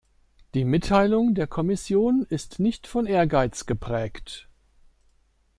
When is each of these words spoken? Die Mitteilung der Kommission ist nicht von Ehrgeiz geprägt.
Die 0.55 0.65
Mitteilung 0.65 1.35
der 1.35 1.45
Kommission 1.45 2.25
ist 2.27 2.57
nicht 2.59 2.87
von 2.87 3.05
Ehrgeiz 3.05 3.67
geprägt. 3.67 4.49